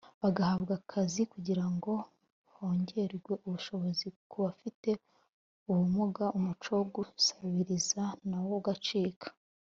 bagahabwa 0.21 0.73
akazi 0.79 1.21
kugira 1.33 1.65
ngo 1.73 1.93
hongerwe 2.55 3.33
ubushobozi 3.45 4.07
ku 4.29 4.35
bafite 4.45 4.89
ubumuga 5.69 6.23
umuco 6.37 6.69
wo 6.77 6.85
gusabiriza 6.95 8.01
nawo 8.29 8.53
ugacika 8.61 9.27